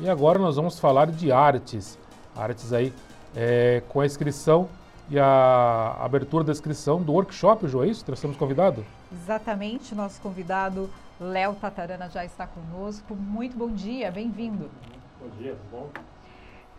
[0.00, 1.98] E agora nós vamos falar de artes.
[2.34, 2.90] Artes aí
[3.36, 4.66] é, com a inscrição
[5.10, 8.02] e a abertura da inscrição do workshop, João, é isso?
[8.08, 8.82] Nós temos convidado?
[9.12, 10.88] Exatamente, nosso convidado
[11.20, 13.14] Léo Tatarana já está conosco.
[13.14, 14.70] Muito bom dia, bem-vindo.
[15.20, 15.90] Bom dia, tudo bom?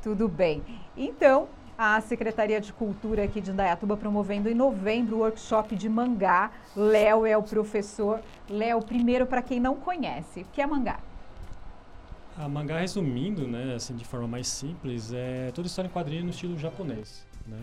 [0.02, 0.64] Tudo bem.
[0.98, 1.48] Então,
[1.78, 6.50] a Secretaria de Cultura aqui de Indaiatuba promovendo em novembro o workshop de mangá.
[6.76, 8.20] Léo é o professor.
[8.50, 10.98] Léo, primeiro para quem não conhece, o que é mangá?
[12.38, 16.30] A mangá, resumindo, né, assim, de forma mais simples, é toda história em quadrinho no
[16.30, 17.60] estilo japonês, né?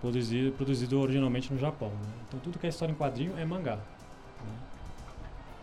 [0.00, 1.88] Produzido, produzido originalmente no Japão.
[1.88, 2.12] Né?
[2.28, 3.76] Então, tudo que é história em quadrinho é mangá.
[3.76, 4.58] Né?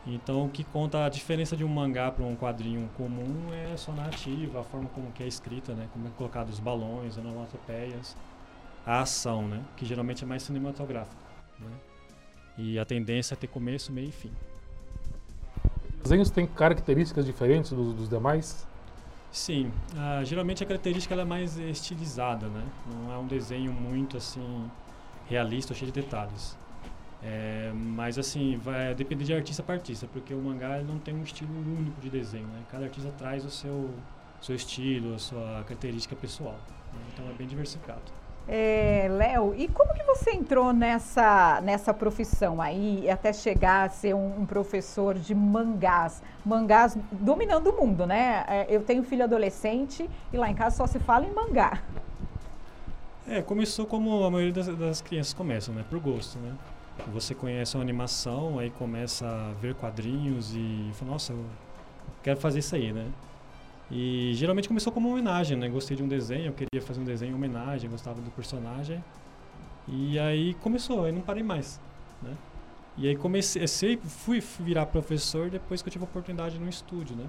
[0.06, 3.78] Então, o que conta a diferença de um mangá para um quadrinho comum é a
[3.78, 5.88] sua narrativa, a forma como que é escrita, né?
[5.94, 8.18] Como é colocado os balões, onomatopeias,
[8.86, 9.64] a ação, né?
[9.78, 11.24] Que geralmente é mais cinematográfica,
[11.60, 11.72] né?
[12.58, 14.32] E a tendência é ter começo, meio e fim.
[16.04, 18.68] Os desenhos têm características diferentes dos, dos demais?
[19.32, 22.62] Sim, uh, geralmente a característica é mais estilizada, né?
[22.94, 24.70] Não é um desenho muito assim
[25.30, 26.58] realista, cheio de detalhes.
[27.24, 31.24] É, mas assim, vai depender de artista para artista, porque o mangá não tem um
[31.24, 32.64] estilo único de desenho, né?
[32.70, 33.90] Cada artista traz o seu,
[34.42, 36.60] seu estilo, a sua característica pessoal.
[36.92, 37.00] Né?
[37.14, 38.12] Então é bem diversificado.
[38.48, 44.14] É, Léo, e como que você entrou nessa, nessa profissão aí, até chegar a ser
[44.14, 46.22] um, um, professor de mangás?
[46.46, 48.44] Mangás dominando o mundo, né?
[48.48, 51.82] É, eu tenho filho adolescente e lá em casa só se fala em mangá.
[53.26, 55.86] É, começou como a maioria das, das crianças começam, né?
[55.90, 56.54] Por gosto, né?
[57.14, 61.46] Você conhece uma animação, aí começa a ver quadrinhos e fala, nossa, eu
[62.22, 63.08] quero fazer isso aí, né?
[63.92, 65.70] E geralmente começou como homenagem, né?
[65.70, 69.04] Gostei de um desenho, eu queria fazer um desenho em homenagem, gostava do personagem.
[69.88, 71.80] E aí começou, aí não parei mais,
[72.22, 72.34] né?
[72.98, 77.26] E aí comecei, fui virar professor depois que eu tive a oportunidade no estúdio, né?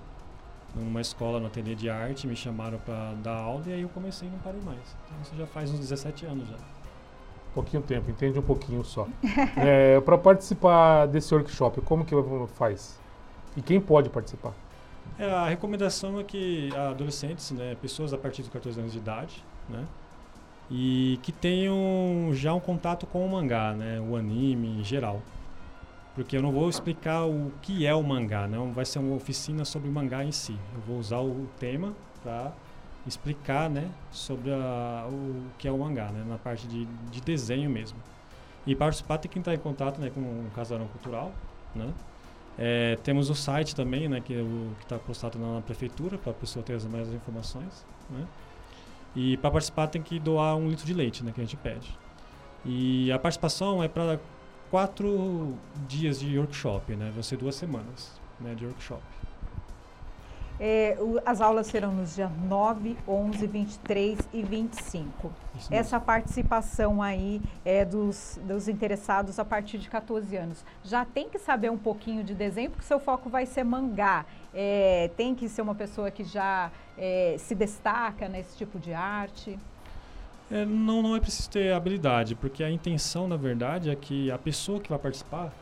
[0.74, 4.28] Numa escola, no ateliê de arte, me chamaram para dar aula e aí eu comecei
[4.28, 4.96] e não parei mais.
[5.04, 6.56] Então isso já faz uns 17 anos já
[7.54, 9.06] pouquinho tempo, entende um pouquinho só.
[9.56, 12.14] é, Para participar desse workshop, como que
[12.54, 12.98] faz?
[13.56, 14.52] E quem pode participar?
[15.18, 19.44] É, a recomendação é que adolescentes, né, pessoas a partir de 14 anos de idade,
[19.68, 19.86] né,
[20.70, 25.22] e que tenham já um contato com o mangá, né, o anime em geral.
[26.14, 29.64] Porque eu não vou explicar o que é o mangá, não vai ser uma oficina
[29.64, 30.56] sobre o mangá em si.
[30.74, 32.52] Eu vou usar o tema para
[33.06, 37.68] explicar né, sobre a, o que é o mangá, né, na parte de, de desenho
[37.68, 37.98] mesmo.
[38.66, 41.32] E participar tem que entrar em contato né, com o Casarão Cultural.
[41.74, 41.92] Né?
[42.58, 44.44] É, temos o site também, né, que é
[44.80, 47.84] está postado na, prefeitura, para a pessoa ter as mais informações.
[48.10, 48.26] Né?
[49.16, 51.96] E para participar tem que doar um litro de leite, né, que a gente pede.
[52.64, 54.18] E a participação é para
[54.70, 55.54] quatro
[55.86, 57.10] dias de workshop, né?
[57.14, 59.02] Vai ser duas semanas né, de workshop.
[60.60, 65.32] É, o, as aulas serão nos dias 9, 11, 23 e 25.
[65.70, 70.64] Essa participação aí é dos, dos interessados a partir de 14 anos.
[70.84, 74.24] Já tem que saber um pouquinho de desenho, porque seu foco vai ser mangá.
[74.52, 79.58] É, tem que ser uma pessoa que já é, se destaca nesse tipo de arte.
[80.50, 84.38] É, não, não é preciso ter habilidade, porque a intenção, na verdade, é que a
[84.38, 85.52] pessoa que vai participar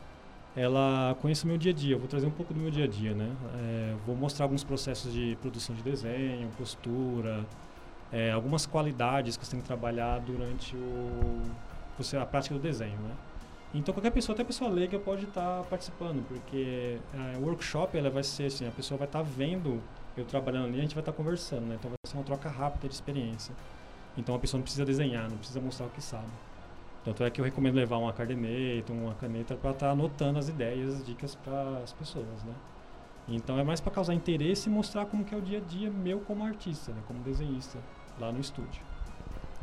[0.55, 1.95] ela conhece o meu dia a dia.
[1.95, 3.35] Eu vou trazer um pouco do meu dia a dia, né?
[3.55, 7.45] É, vou mostrar alguns processos de produção de desenho, postura,
[8.11, 11.41] é, algumas qualidades que você tem que trabalhar durante o,
[11.97, 13.15] você, a prática do desenho, né?
[13.73, 18.11] Então qualquer pessoa, até pessoa leiga pode estar tá participando, porque é, o workshop ela
[18.11, 19.81] vai ser assim, a pessoa vai estar tá vendo
[20.15, 21.75] eu trabalhando ali, a gente vai estar tá conversando, né?
[21.79, 23.55] Então vai ser uma troca rápida de experiência.
[24.15, 26.29] Então a pessoa não precisa desenhar, não precisa mostrar o que sabe.
[27.03, 30.47] Tanto é que eu recomendo levar uma caderneta, uma caneta para estar tá anotando as
[30.47, 32.53] ideias, as dicas para as pessoas, né?
[33.27, 35.89] Então é mais para causar interesse e mostrar como que é o dia a dia
[35.89, 37.01] meu como artista, né?
[37.07, 37.77] como desenhista,
[38.19, 38.81] lá no estúdio.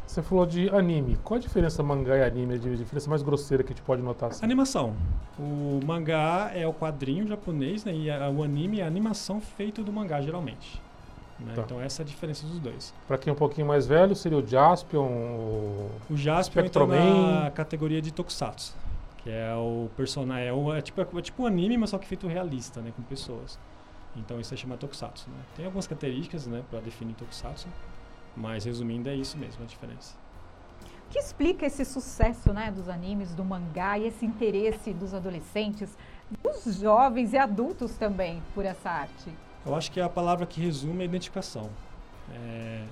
[0.07, 1.17] Você falou de anime.
[1.23, 2.55] Qual a diferença mangá e anime?
[2.55, 4.31] A diferença mais grosseira que a gente pode notar?
[4.31, 4.45] Assim?
[4.45, 4.97] Animação.
[5.39, 7.95] O mangá é o quadrinho japonês, né?
[7.95, 10.83] E a, o anime é a animação feita do mangá, geralmente.
[11.45, 11.55] Né?
[11.55, 11.63] Tá.
[11.63, 12.95] Então essa é a diferença dos dois.
[13.07, 17.51] Para quem é um pouquinho mais velho, seria o Jaspion, o, o Jaspion entra na
[17.51, 18.77] categoria de Tokusatsu,
[19.19, 22.07] que é o personagem, é, o, é, tipo, é tipo um anime, mas só que
[22.07, 23.59] feito realista, né, com pessoas.
[24.17, 25.29] Então isso é chamado Tokusatsu.
[25.31, 25.37] Né?
[25.57, 27.69] Tem algumas características né, para definir Tokusatsu,
[28.37, 30.15] mas resumindo é isso mesmo a diferença.
[31.07, 35.97] O que explica esse sucesso né, dos animes, do mangá e esse interesse dos adolescentes,
[36.41, 39.33] dos jovens e adultos também por essa arte?
[39.65, 41.71] Eu acho que a palavra que resume é identificação.
[42.33, 42.85] É,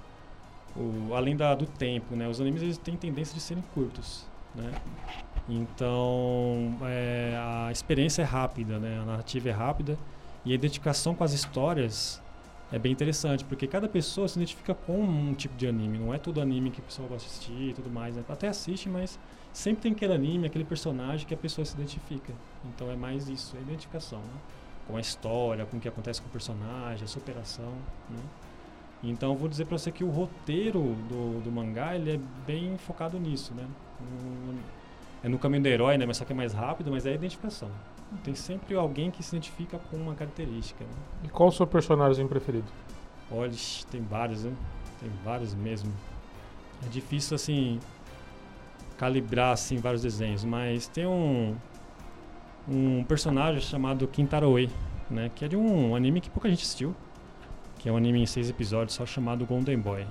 [0.76, 2.28] o, além da, do tempo, né?
[2.28, 4.72] Os animes eles têm tendência de serem curtos, né?
[5.48, 8.98] Então, é, a experiência é rápida, né?
[9.00, 9.98] A narrativa é rápida
[10.44, 12.22] e a identificação com as histórias
[12.70, 15.98] é bem interessante, porque cada pessoa se identifica com um tipo de anime.
[15.98, 18.14] Não é todo anime que a pessoa gosta de assistir e tudo mais.
[18.14, 18.22] Né?
[18.28, 19.18] Até assiste, mas
[19.54, 22.32] sempre tem aquele anime, aquele personagem que a pessoa se identifica.
[22.66, 24.40] Então é mais isso, é identificação, né?
[24.88, 27.72] Com a história, com o que acontece com o personagem, a superação,
[28.10, 28.18] né?
[29.02, 33.18] Então vou dizer para você que o roteiro do, do mangá ele é bem focado
[33.18, 33.64] nisso, né?
[34.00, 34.58] No,
[35.22, 36.06] é no caminho do herói, né?
[36.06, 37.70] Mas só que é mais rápido, mas é a identificação.
[38.24, 40.82] Tem sempre alguém que se identifica com uma característica.
[40.82, 40.90] Né?
[41.24, 42.66] E qual o seu personagem preferido?
[43.30, 43.52] Olha,
[43.90, 44.52] tem vários, né?
[44.98, 45.92] Tem vários mesmo.
[46.84, 47.78] É difícil, assim,
[48.96, 50.44] calibrar, assim, vários desenhos.
[50.44, 51.54] Mas tem um,
[52.68, 54.70] um personagem chamado Kintaroe,
[55.10, 55.30] né?
[55.34, 56.94] Que é de um anime que pouca gente assistiu.
[57.78, 60.06] Que é um anime em seis episódios, só chamado Golden Boy.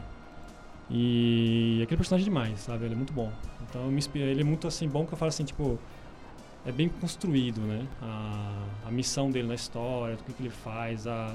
[0.90, 2.86] E aquele personagem é demais, sabe?
[2.86, 3.32] Ele é muito bom.
[3.70, 4.26] Então, me inspira.
[4.26, 5.78] Ele é muito, assim, bom que eu falo assim, tipo
[6.68, 7.88] é bem construído, né?
[8.02, 11.34] A, a missão dele na história, o que, que ele faz, a,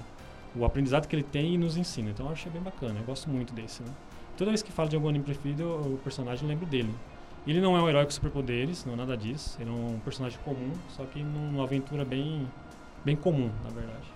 [0.54, 2.10] o aprendizado que ele tem e nos ensina.
[2.10, 3.88] Então eu achei bem bacana, eu gosto muito desse, né?
[4.36, 6.94] Toda vez que falo de algum anime preferido, o personagem lembro dele.
[7.46, 9.56] Ele não é um herói com superpoderes, não é nada disso.
[9.60, 12.48] Ele é um personagem comum, só que numa aventura bem,
[13.04, 14.12] bem comum, na verdade.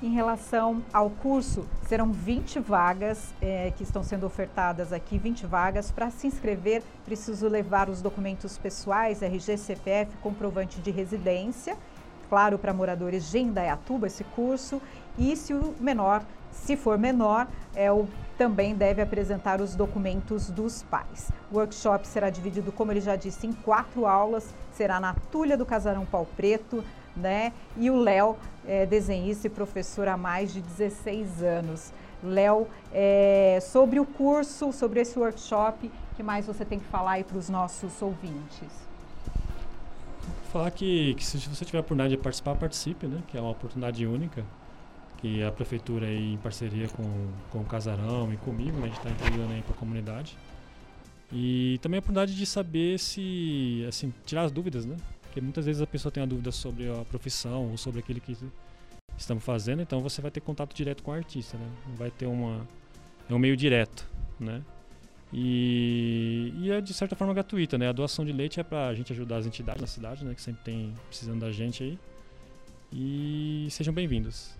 [0.00, 5.90] Em relação ao curso, serão 20 vagas é, que estão sendo ofertadas aqui, 20 vagas.
[5.90, 11.76] Para se inscrever, preciso levar os documentos pessoais, RG, CPF, comprovante de residência.
[12.28, 14.80] Claro, para moradores de Indaiatuba esse curso.
[15.18, 16.22] E se o menor,
[16.52, 18.06] se for menor, é o
[18.38, 21.32] também deve apresentar os documentos dos pais.
[21.50, 24.54] O workshop será dividido, como ele já disse, em quatro aulas.
[24.72, 26.84] Será na Tulha do Casarão Pau Preto,
[27.16, 27.52] né?
[27.76, 31.92] E o Léo é desenhista e professor há mais de 16 anos.
[32.22, 37.24] Léo, é, sobre o curso, sobre esse workshop, que mais você tem que falar aí
[37.24, 38.68] para os nossos ouvintes?
[40.52, 43.20] Falar que, que, se você tiver a oportunidade de participar, participe, né?
[43.26, 44.44] Que é uma oportunidade única
[45.18, 49.10] que a prefeitura aí, em parceria com, com o Casarão e comigo, a gente está
[49.10, 50.36] entregando aí para a comunidade.
[51.32, 54.96] E também a oportunidade de saber se, assim, tirar as dúvidas, né?
[55.22, 58.36] Porque muitas vezes a pessoa tem a dúvida sobre a profissão ou sobre aquilo que
[59.16, 61.68] estamos fazendo, então você vai ter contato direto com o artista, né?
[61.96, 62.66] Vai ter uma
[63.28, 64.08] é um meio direto,
[64.40, 64.62] né?
[65.32, 67.88] E, e é de certa forma gratuita, né?
[67.88, 70.34] A doação de leite é para a gente ajudar as entidades na cidade, né?
[70.34, 71.98] Que sempre tem precisando da gente aí.
[72.90, 74.56] E sejam bem-vindos.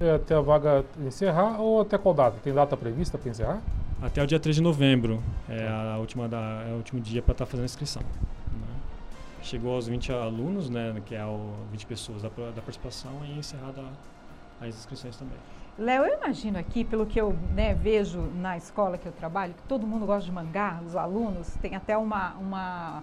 [0.00, 2.36] É até a vaga encerrar ou até qual data?
[2.42, 3.60] Tem data prevista para encerrar?
[4.02, 7.32] Até o dia 3 de novembro é a última da, é o último dia para
[7.32, 8.02] estar tá fazendo a inscrição
[9.44, 13.82] chegou aos 20 alunos, né, que é o 20 pessoas da, da participação e encerrada
[14.60, 15.36] as inscrições também.
[15.76, 19.62] Léo, eu imagino aqui, pelo que eu né, vejo na escola que eu trabalho, que
[19.68, 23.02] todo mundo gosta de mangá, os alunos, tem até uma, uma,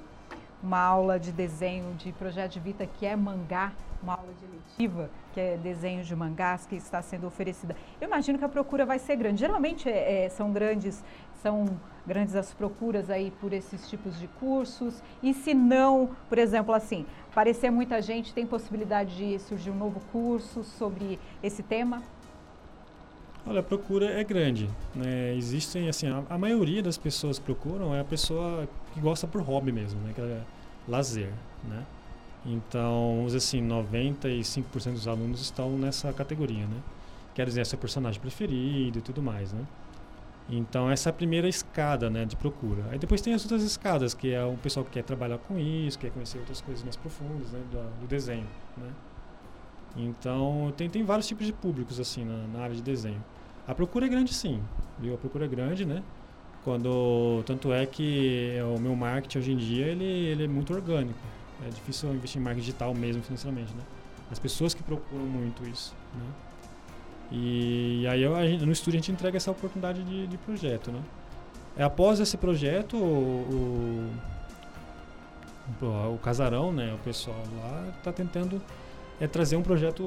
[0.63, 5.09] uma aula de desenho de projeto de Vita que é mangá, uma aula de eletiva,
[5.33, 7.75] que é desenho de mangás que está sendo oferecida.
[7.99, 9.39] Eu imagino que a procura vai ser grande.
[9.39, 11.03] Geralmente é, é, são grandes
[11.41, 11.65] são
[12.05, 15.01] grandes as procuras aí por esses tipos de cursos?
[15.21, 19.99] E se não, por exemplo, assim, parecer muita gente, tem possibilidade de surgir um novo
[20.11, 22.03] curso sobre esse tema?
[23.45, 24.69] Olha, a procura é grande.
[24.93, 25.35] Né?
[25.35, 29.71] Existem, assim, a, a, maioria das pessoas procuram é a pessoa que gosta por hobby
[29.71, 30.13] mesmo, né?
[30.13, 30.41] Que é
[30.87, 31.31] lazer,
[31.63, 31.83] né?
[32.45, 36.77] Então, assim, 95% dos alunos estão nessa categoria, né?
[37.35, 39.65] Quer dizer, é seu personagem preferido e tudo mais, né?
[40.49, 42.83] Então essa é a primeira escada né, de procura.
[42.91, 45.97] Aí depois tem as outras escadas, que é o pessoal que quer trabalhar com isso,
[45.97, 48.47] quer conhecer outras coisas mais profundas né, do, do desenho.
[48.75, 48.89] Né?
[49.95, 53.23] Então tem, tem vários tipos de públicos assim na, na, área de desenho.
[53.65, 54.61] A procura é grande sim,
[54.99, 55.13] viu?
[55.13, 56.03] A procura é grande, né?
[56.65, 61.19] Quando, tanto é que o meu marketing hoje em dia ele, ele é muito orgânico.
[61.65, 63.83] É difícil investir em marketing digital mesmo financeiramente, né?
[64.31, 66.25] As pessoas que procuram muito isso, né?
[67.31, 71.01] E aí eu, gente, no estúdio a gente entrega essa oportunidade de, de projeto, né?
[71.77, 74.09] É, após esse projeto, o,
[75.81, 78.61] o, o, casarão, né, o pessoal lá está tentando
[79.19, 80.03] é, trazer um projeto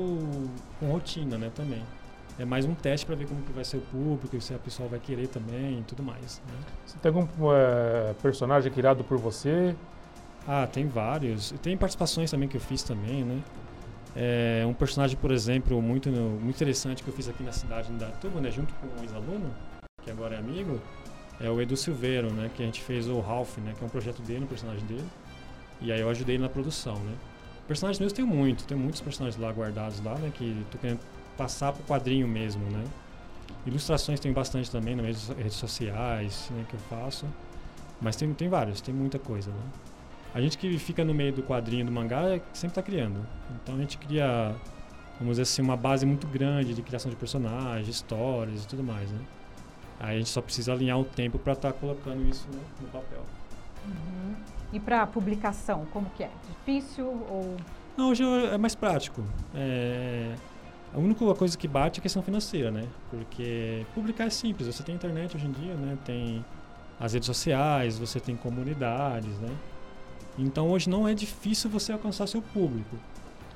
[0.79, 1.83] com rotina, né, também.
[2.39, 4.89] É mais um teste para ver como que vai ser o público, se a pessoa
[4.89, 6.43] vai querer também e tudo mais.
[6.47, 6.55] Né?
[6.85, 9.75] Você tem algum é, personagem criado por você?
[10.47, 11.53] Ah, tem vários.
[11.63, 13.43] Tem participações também que eu fiz também, né?
[14.17, 18.07] É, um personagem, por exemplo, muito, muito interessante que eu fiz aqui na cidade da
[18.13, 19.53] Tuba, né, junto com um ex-aluno,
[20.05, 20.81] que agora é amigo,
[21.41, 23.91] é o Edu Silveiro, né, que a gente fez o Ralph, né, que é um
[23.91, 25.05] projeto dele, um personagem dele.
[25.81, 27.13] E aí eu ajudei na produção, né.
[27.67, 31.01] Personagens mesmo tem muito, tem muitos personagens lá guardados lá, né, que tô querendo
[31.37, 32.85] passar pro quadrinho mesmo, né.
[33.67, 37.27] Ilustrações tem bastante também nas redes sociais, né, que eu faço.
[38.01, 39.63] Mas tem, tem vários, tem muita coisa, né.
[40.35, 43.25] A gente que fica no meio do quadrinho do mangá sempre está criando.
[43.63, 44.55] Então a gente cria
[45.19, 49.11] vamos dizer assim, uma base muito grande de criação de personagens, histórias e tudo mais,
[49.11, 49.19] né?
[50.01, 52.93] Aí a gente só precisa alinhar o tempo para estar tá colocando isso no, no
[52.93, 53.25] papel.
[53.87, 54.35] Uhum.
[54.73, 56.31] E para publicação, como que é?
[56.49, 57.57] Difícil ou...
[57.97, 59.23] Não, hoje é mais prático.
[59.55, 60.35] É...
[60.93, 62.85] A única coisa que bate é a questão financeira, né?
[63.11, 64.67] Porque publicar é simples.
[64.67, 65.97] Você tem internet hoje em dia, né?
[66.05, 66.45] Tem
[66.99, 69.51] as redes sociais, você tem comunidades, né?
[70.39, 72.97] Então hoje não é difícil você alcançar seu público.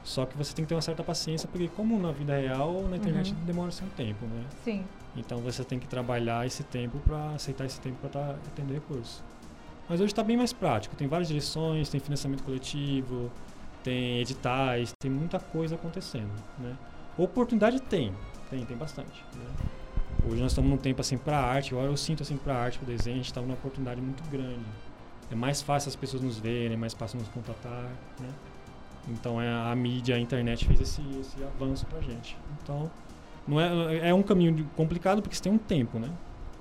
[0.05, 2.97] Só que você tem que ter uma certa paciência, porque como na vida real, na
[2.97, 3.45] internet uhum.
[3.45, 4.45] demora seu tempo, né?
[4.65, 4.85] Sim.
[5.17, 9.23] Então você tem que trabalhar esse tempo para aceitar esse tempo para tá, atender recursos.
[9.89, 10.97] Mas hoje está bem mais prático.
[10.97, 13.31] Tem várias direções, tem financiamento coletivo,
[13.83, 16.77] tem editais, tem muita coisa acontecendo, né?
[17.17, 18.13] Oportunidade tem,
[18.49, 19.25] tem, tem bastante.
[19.35, 19.45] Né?
[20.27, 22.87] Hoje nós estamos num tempo assim para arte, agora eu sinto assim para arte, para
[22.87, 24.65] desenho, a gente está numa oportunidade muito grande.
[25.31, 28.31] É mais fácil as pessoas nos verem, é mais fácil nos contatar, né?
[29.09, 32.37] Então é, a mídia, a internet fez esse, esse avanço para a gente.
[32.63, 32.91] Então
[33.47, 36.11] não é, é um caminho complicado porque você tem um tempo, né?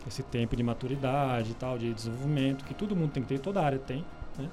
[0.08, 3.62] Esse tempo de maturidade e tal, de desenvolvimento, que todo mundo tem que ter, toda
[3.62, 4.06] área tem,
[4.38, 4.50] né?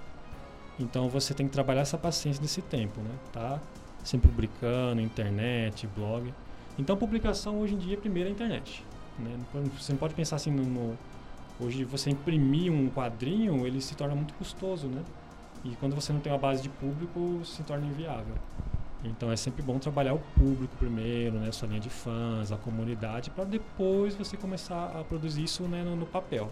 [0.78, 3.10] Então você tem que trabalhar essa paciência nesse tempo, né?
[3.32, 3.60] Tá
[4.02, 6.32] sempre publicando, internet, blog.
[6.78, 8.84] Então publicação hoje em dia primeiro é a internet.
[9.18, 9.38] Né?
[9.78, 10.98] Você não pode pensar assim no, no,
[11.60, 15.02] hoje você imprimir um quadrinho ele se torna muito custoso, né?
[15.64, 18.34] E quando você não tem uma base de público se torna inviável.
[19.04, 23.30] Então é sempre bom trabalhar o público primeiro, né, sua linha de fãs, a comunidade,
[23.30, 26.50] para depois você começar a produzir isso né, no, no, papel.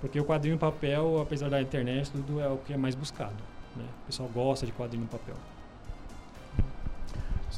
[0.00, 3.36] Porque o quadrinho no papel, apesar da internet, tudo é o que é mais buscado.
[3.74, 3.84] Né?
[4.02, 5.34] O pessoal gosta de quadrinho no papel.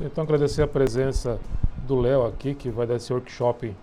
[0.01, 1.39] Então agradecer a presença
[1.87, 3.75] do Léo aqui, que vai dar esse workshop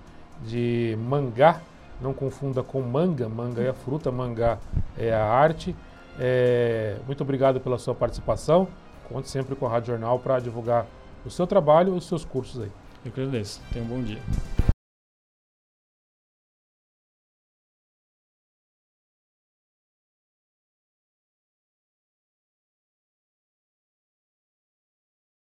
[0.46, 1.62] de mangá.
[2.00, 4.60] Não confunda com manga, manga é a fruta, mangá
[4.98, 5.76] é a arte.
[6.20, 8.68] É, muito obrigado pela sua participação.
[9.10, 10.86] Conte sempre com a Rádio Jornal para divulgar
[11.26, 12.72] o seu trabalho e os seus cursos aí.
[13.06, 13.62] Eu que agradeço.
[13.72, 14.20] Tenha um bom dia.